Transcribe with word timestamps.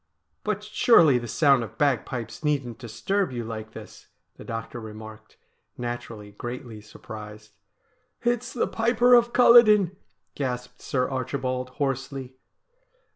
'But 0.43 0.63
surely 0.63 1.19
the 1.19 1.27
sound 1.27 1.63
of 1.63 1.77
bagpipes 1.77 2.43
needn't 2.43 2.79
disturb 2.79 3.31
you 3.31 3.43
like 3.43 3.73
this,' 3.73 4.07
the 4.35 4.43
doctor 4.43 4.79
remarked, 4.79 5.37
naturally 5.77 6.31
greatly 6.31 6.81
surprised.' 6.81 7.51
It's 8.33 8.51
the 8.51 8.65
Piper 8.67 9.13
of 9.13 9.31
Culloden!' 9.31 9.95
gasped 10.33 10.81
Sir 10.81 11.07
Archibald 11.07 11.69
hoarsely. 11.77 12.37